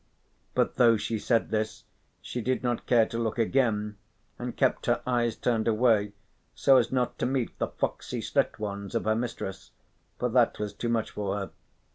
But 0.55 0.77
though 0.77 0.97
she 0.97 1.19
said 1.19 1.51
this 1.51 1.83
she 2.23 2.41
did 2.41 2.63
not 2.63 2.87
care 2.87 3.05
to 3.05 3.19
look 3.19 3.37
again, 3.37 3.97
and 4.39 4.57
kept 4.57 4.87
her 4.87 5.03
eyes 5.05 5.35
turned 5.35 5.67
away 5.67 6.13
so 6.55 6.77
as 6.77 6.91
not 6.91 7.19
to 7.19 7.27
meet 7.27 7.55
the 7.59 7.67
foxy 7.67 8.19
slit 8.19 8.57
ones 8.57 8.95
of 8.95 9.03
her 9.03 9.15
mistress, 9.15 9.69
for 10.17 10.27
that 10.29 10.57
was 10.57 10.73
too 10.73 10.89
much 10.89 11.11
for 11.11 11.37
her. 11.37 11.49